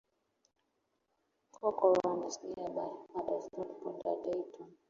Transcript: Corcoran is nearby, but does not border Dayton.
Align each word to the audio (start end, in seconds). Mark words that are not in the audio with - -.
Corcoran 1.53 2.23
is 2.25 2.39
nearby, 2.57 2.87
but 3.13 3.27
does 3.27 3.47
not 3.55 3.67
border 3.83 4.15
Dayton. 4.25 4.73